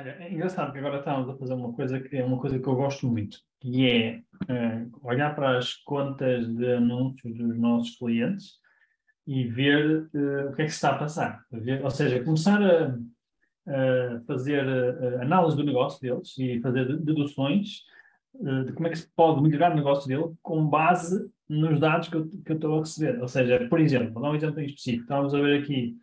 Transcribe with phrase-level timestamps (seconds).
[0.00, 2.66] Olha, é engraçado que agora estamos a fazer uma coisa que é uma coisa que
[2.66, 8.54] eu gosto muito, que é uh, olhar para as contas de anúncios dos nossos clientes
[9.26, 11.44] e ver uh, o que é que se está a passar.
[11.52, 12.96] Ver, ou seja, começar a,
[13.66, 17.82] a fazer a, a análise do negócio deles e fazer deduções
[18.36, 22.08] uh, de como é que se pode melhorar o negócio dele com base nos dados
[22.08, 23.20] que eu, que eu estou a receber.
[23.20, 25.02] Ou seja, por exemplo, vou dar um exemplo em específico.
[25.02, 25.94] Estávamos a ver aqui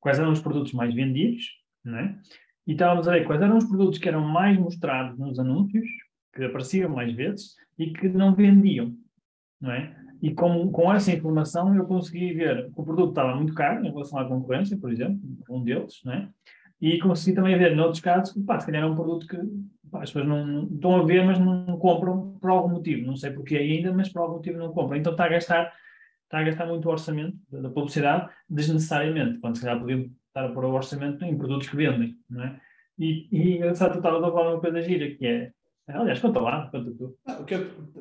[0.00, 1.44] quais eram os produtos mais vendidos,
[1.84, 2.18] não é?
[2.66, 5.86] E estávamos a ver quais eram os produtos que eram mais mostrados nos anúncios,
[6.34, 8.94] que apareciam mais vezes e que não vendiam,
[9.60, 9.94] não é?
[10.22, 13.90] E com, com essa informação eu consegui ver que o produto estava muito caro em
[13.90, 16.28] relação à concorrência, por exemplo, um deles, não é?
[16.80, 19.36] E consegui também ver, noutros casos, que pá, se calhar é um produto que
[19.90, 23.06] pá, as pessoas não, não, estão a ver, mas não compram por algum motivo.
[23.06, 24.98] Não sei porquê ainda, mas por algum motivo não compram.
[24.98, 25.72] Então está a gastar,
[26.24, 30.52] está a gastar muito o orçamento da publicidade desnecessariamente, quando se calhar podiam estar a
[30.52, 32.60] pôr o orçamento em produtos que vendem, não é?
[32.98, 35.52] E, e engraçado, tu estavas a falar uma coisa gira, que é,
[35.88, 37.16] aliás, conta lá, conta tu.
[37.26, 37.54] Não, que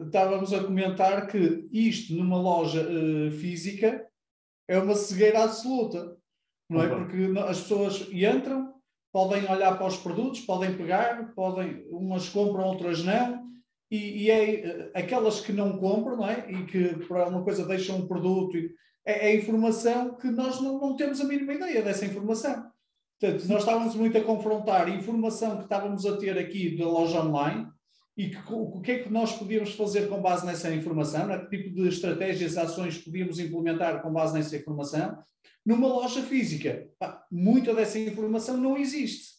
[0.06, 4.06] estávamos a comentar que isto numa loja uh, física
[4.68, 6.18] é uma cegueira absoluta,
[6.70, 6.88] não é?
[6.88, 8.74] Porque as pessoas entram,
[9.12, 13.46] podem olhar para os produtos, podem pegar, podem, umas compram, outras não,
[13.96, 16.46] e, e é eh, aquelas que não compram, não é?
[16.52, 18.58] E que para uma coisa deixam um produto
[19.06, 22.72] é, é informação que nós não, não temos a mínima ideia dessa informação.
[23.20, 27.68] Portanto, nós estávamos muito a confrontar informação que estávamos a ter aqui da loja online
[28.18, 31.38] e o que é que nós podíamos fazer com base nessa informação, né?
[31.38, 35.18] que tipo de estratégias, ações podíamos implementar com base nessa informação.
[35.66, 39.36] Numa loja física, pá, muita dessa informação não existe.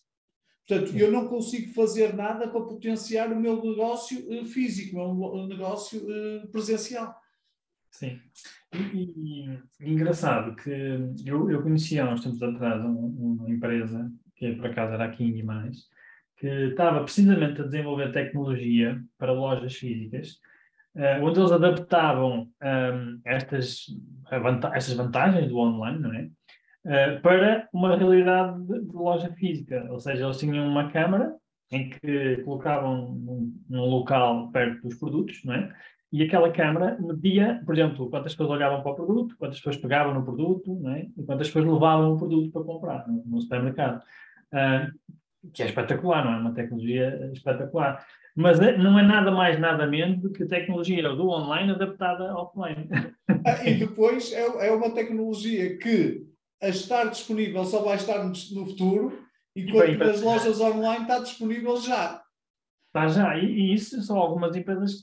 [0.66, 5.46] Portanto, eu não consigo fazer nada para potenciar o meu negócio uh, físico, o meu
[5.46, 7.14] negócio uh, presencial.
[7.90, 8.20] Sim.
[8.74, 10.70] E, e, engraçado que
[11.24, 15.24] eu, eu conhecia há uns tempos atrás uma, uma empresa, que por acaso era aqui
[15.24, 15.88] em Guimarães,
[16.36, 20.40] que estava precisamente a desenvolver tecnologia para lojas físicas,
[20.96, 23.86] uh, onde eles adaptavam um, ehm, estas,
[24.74, 26.28] estas vantagens do online, não é?
[26.86, 29.86] Uh, para uma realidade de, de, loja física.
[29.90, 31.34] Ou seja, eles tinham uma câmara
[31.72, 35.72] em que colocavam num, num local perto dos produtos, não é?
[36.12, 40.14] E aquela câmara media, por exemplo, quantas pessoas olhavam para o produto, quantas pessoas pegavam
[40.14, 41.08] no produto, é?
[41.16, 44.00] e quantas pessoas levavam o produto para comprar no, no supermercado.
[44.52, 45.16] Uh,
[45.52, 46.36] que é espetacular, não é?
[46.38, 48.04] Uma tecnologia espetacular.
[48.34, 52.30] Mas é, não é nada mais, nada menos do que a tecnologia do online adaptada
[52.30, 52.88] ao offline.
[53.28, 56.26] Ah, e depois é, é uma tecnologia que,
[56.62, 61.76] a estar disponível, só vai estar no, no futuro, enquanto nas lojas online está disponível
[61.80, 62.22] já.
[62.88, 65.02] Está já, e, e isso são algumas empresas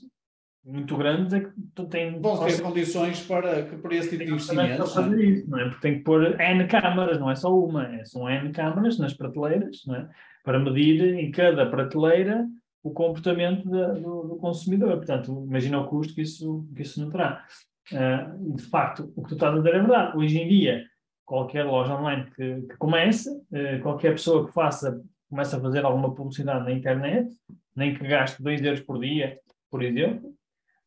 [0.64, 2.20] muito grandes é que tu tens.
[2.20, 5.68] Vão ter condições para, que, para esse tipo de fazer isso, não é?
[5.68, 9.12] Porque tem que pôr N câmaras, não é só uma, é, são N câmaras nas
[9.12, 10.08] prateleiras, não é?
[10.42, 12.46] Para medir em cada prateleira
[12.82, 14.96] o comportamento da, do, do, consumidor.
[14.96, 17.44] Portanto, imagina o custo que isso, que isso não terá.
[17.92, 20.16] Uh, de facto, o que tu estás a dizer é verdade.
[20.16, 20.84] Hoje em dia,
[21.24, 26.14] qualquer loja online que, que comece, uh, qualquer pessoa que faça, comece a fazer alguma
[26.14, 27.28] publicidade na internet,
[27.74, 29.38] nem que gaste 2 euros por dia,
[29.70, 30.34] por exemplo,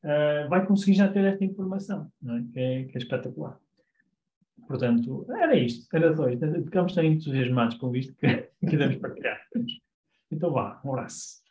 [0.03, 2.53] uh, vai conseguir já ter esta informação, é?
[2.53, 3.57] Que, é, que, é, espetacular.
[4.67, 6.39] Portanto, era isto, era dois.
[6.65, 9.39] Ficamos tão entusiasmados com isto que queremos partilhar.
[10.29, 11.41] Então vá, um abraço.